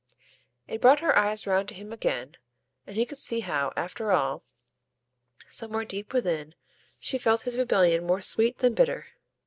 [0.67, 2.35] It brought her eyes round to him again,
[2.87, 4.43] and he could see how, after all,
[5.45, 6.55] somewhere deep within,
[6.97, 9.05] she felt his rebellion more sweet than bitter.